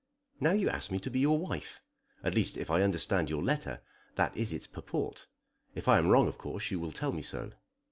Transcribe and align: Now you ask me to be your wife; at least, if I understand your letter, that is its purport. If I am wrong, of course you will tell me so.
Now 0.39 0.53
you 0.53 0.67
ask 0.67 0.89
me 0.89 0.97
to 0.97 1.11
be 1.11 1.19
your 1.19 1.37
wife; 1.37 1.79
at 2.23 2.33
least, 2.33 2.57
if 2.57 2.71
I 2.71 2.81
understand 2.81 3.29
your 3.29 3.43
letter, 3.43 3.81
that 4.15 4.35
is 4.35 4.51
its 4.51 4.65
purport. 4.65 5.27
If 5.75 5.87
I 5.87 5.99
am 5.99 6.07
wrong, 6.07 6.27
of 6.27 6.39
course 6.39 6.71
you 6.71 6.79
will 6.79 6.91
tell 6.91 7.13
me 7.13 7.21
so. 7.21 7.51